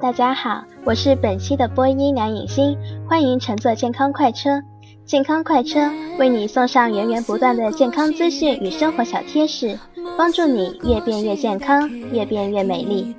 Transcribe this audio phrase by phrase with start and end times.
[0.00, 2.74] 大家好，我是本期的播音梁颖欣，
[3.06, 4.62] 欢迎乘坐健康快车。
[5.04, 9.78] 健康快车为你送上源源不断的健康资讯与生活小贴士，
[10.16, 13.14] 帮助你越变越健康，越变越美丽。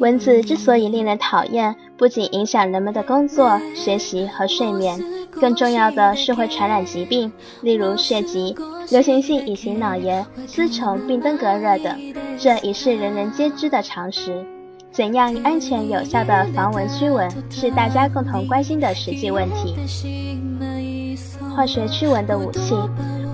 [0.00, 4.98] 蚊子之所以令人讨厌，不仅影响人们的工作、学习和睡眠，
[5.40, 7.30] 更重要的是会传染疾病，
[7.62, 8.54] 例如血疾、
[8.90, 11.98] 流行性乙型脑炎、丝虫、病登革热等。
[12.38, 14.44] 这已是人人皆知的常识。
[14.90, 19.74] 怎样安全有效的防蚊驱蚊，是大家共同关心的实际问题。
[21.54, 22.74] 化学驱蚊的武器，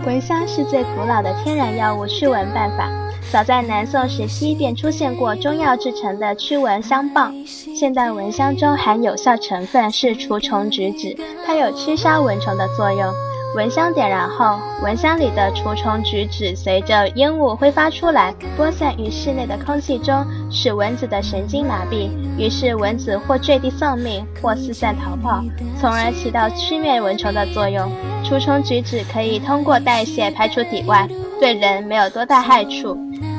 [0.04, 2.90] 蚊香是最古老的天然药物驱蚊办法。
[3.32, 7.32] 早在南宋时期便出现过中药制成的驱蚊香棒。
[7.46, 11.16] 现代蚊香中含有效成分是除虫菊酯，
[11.46, 13.10] 它有驱杀蚊虫的作用。
[13.56, 25.42] 蚊香点燃后，蚊香里的除虫菊酯随着烟雾挥发出来，播散于室内的空气中，使蚊子的神经麻痹，于是蚊子或坠地丧命，或四散逃跑，
[25.80, 27.90] 从而起到驱灭蚊虫的作用。
[28.22, 31.08] 除虫菊酯可以通过代谢排出体外，
[31.42, 32.96] 对人没有多大害处。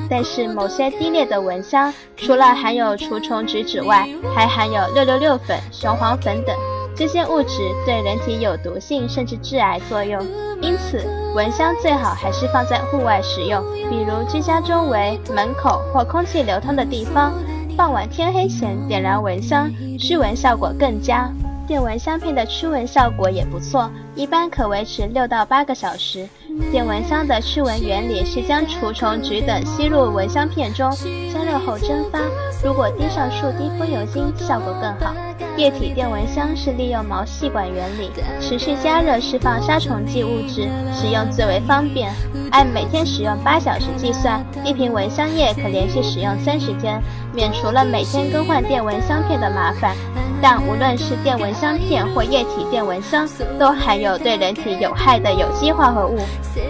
[0.09, 6.54] 但是某些低劣的蚊香，除了含有除虫菊酯外，还含有六六六粉、雄黄粉等。
[6.98, 10.22] 这些物质对人体有毒性，甚至致癌作用。
[10.62, 11.02] 因此，
[11.34, 17.31] 蚊香最好还是放在户外使用，比如居家周围、门口或空气流通的地方。
[17.78, 21.31] 傍晚天黑前点燃蚊香，驱蚊效果更佳。
[21.66, 26.28] 电蚊香片的驱蚊效果也不错，一般可维持六到八个小时。
[26.72, 30.91] 电蚊香的驱蚊原理是将除虫菊等吸入蚊香片中，
[31.34, 32.19] 加热后蒸发。
[32.64, 35.16] 如果滴上数滴风油精，效果更好。
[35.56, 42.12] 液体电蚊香是利用毛细管原理，持续加热释放杀虫剂物质，使用最为方便。
[42.51, 47.01] 按每天使用八小时计算，一瓶蚊香液可连续使用三十天，
[47.34, 49.95] 免除了每天更换电蚊香片的麻烦。
[50.44, 53.26] 但无论是电蚊香片或液体电蚊香，
[53.58, 56.18] 都含有对人体有害的有机化合物，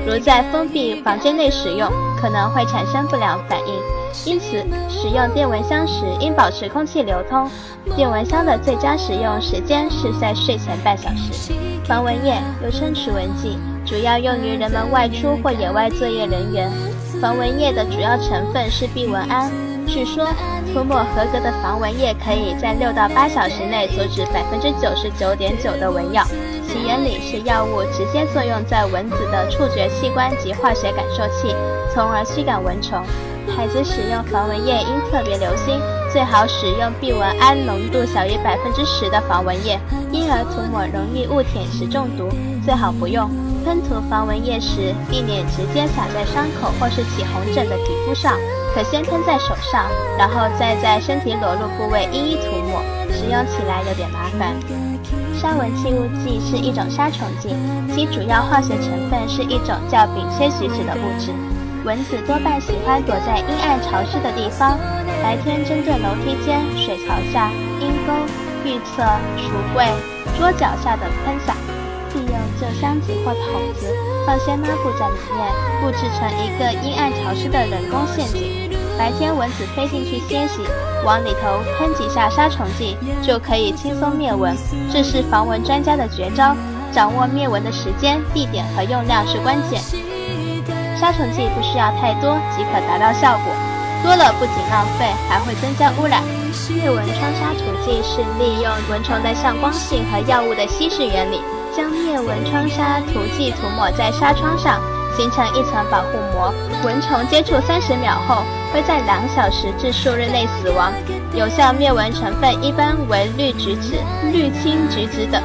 [0.05, 1.91] 如在封闭房间内使用，
[2.21, 3.73] 可能会产生不良反应。
[4.31, 7.49] 因此，使用电蚊香时应保持空气流通。
[7.95, 11.51] 电蚊香的最佳使用时间是在睡前半小时。
[11.83, 16.71] 防蚊液又称除蚊剂，主要用于人们外出或野外作业人员。
[17.23, 19.49] 防蚊液的主要成分是避蚊胺。
[19.87, 20.27] 据说，
[20.73, 26.21] 涂抹合格的防蚊液可以在六到八小时内阻止百分之九十九点九的蚊咬。
[26.67, 31.55] 其原理是药物直接作用在蚊子的触觉器官及化学感受器，
[31.93, 33.01] 从而驱赶蚊虫。
[33.55, 35.79] 孩子使用防蚊液应特别留心，
[36.11, 39.79] 最好使用避蚊胺浓度小于百分之十的防蚊液。
[40.11, 42.27] 婴儿涂抹容易误舔时中毒，
[42.65, 43.31] 最好不用。
[43.63, 48.33] 喷涂防蚊液时，避免直接洒在伤口或是起红疹的皮肤上，
[48.75, 49.85] 可先喷在手上，
[50.17, 52.81] 然后再在身体裸露部位一一涂抹。
[53.15, 54.55] 使用起来有点麻烦。
[55.35, 57.55] 杀蚊气雾剂是一种杀虫剂，
[57.93, 61.31] 其主要化学成分是一种叫丙烯许酯的物质。
[61.85, 64.77] 蚊子多半喜欢躲在阴暗潮湿的地方，
[65.21, 68.13] 白天针对楼梯间、水槽下、阴沟、
[68.65, 69.03] 浴厕、
[69.37, 69.85] 橱柜、
[70.37, 71.53] 桌脚下等喷洒。
[72.63, 73.93] 用旧箱子或桶子，
[74.25, 75.45] 放些抹布在里面，
[75.81, 78.71] 布置成一个阴暗潮湿的人工陷阱。
[78.97, 80.61] 白天蚊子飞进去歇息，
[81.03, 84.55] 往里头喷几下杀虫剂，就可以轻松灭蚊。
[84.91, 86.55] 这是防蚊专家的绝招。
[86.93, 89.81] 掌握灭蚊的时间、地点和用量是关键。
[90.95, 93.51] 杀虫剂不需要太多即可达到效果，
[94.03, 96.21] 多了不仅浪费，还会增加污染。
[96.69, 101.41] 灭蚊窗杀除剂是利用蚊虫的向光性和药物的稀释原理，
[101.75, 104.79] 将灭蚊窗纱涂剂涂抹在纱窗上，
[105.17, 106.53] 形成一层保护膜。
[106.83, 110.91] 蚊虫接触三十秒后，会在两小时至数日内死亡。
[111.33, 113.97] 有效灭蚊成分一般为氯菊酯、
[114.31, 115.41] 氯氰菊酯等。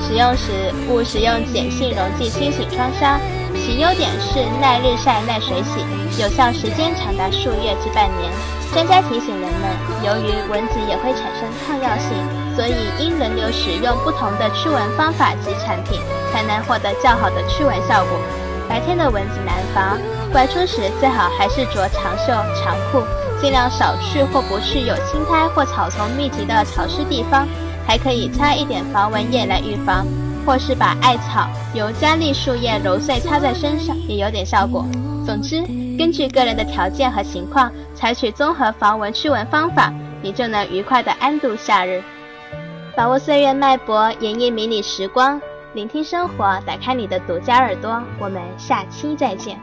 [0.00, 3.18] 使用时勿使用碱性溶剂清洗窗纱。
[3.54, 5.80] 其优点是耐日晒、耐水洗，
[6.22, 8.30] 有效时间长达数月至半年。
[8.72, 9.70] 专家提醒人们，
[10.04, 12.12] 由于蚊子也会产生抗药性，
[12.56, 16.00] 所以应轮流使用不同的驱蚊方法及产品，
[16.32, 18.18] 才能获得较好的驱蚊效果。
[18.68, 19.98] 白天的蚊子难防，
[20.32, 23.02] 外出时最好还是着长袖长裤，
[23.40, 27.46] 尽量少去或不去有青苔或草丛密集的潮湿地方，
[27.86, 30.06] 还可以擦一点防蚊液来预防。
[30.46, 34.86] 或是把艾草由加利树叶揉碎擦在身上，也有点效果。
[35.26, 35.60] 总之，
[35.98, 39.92] 根据个人的条件和情况，采取综合防蚊驱蚊方法，
[40.22, 42.00] 你就能愉快的安度夏日。
[42.96, 45.38] 把握岁月脉搏，演绎迷你时光，
[45.74, 48.02] 聆听生活，打开你的独家耳朵。
[48.18, 49.60] 我们下期再见。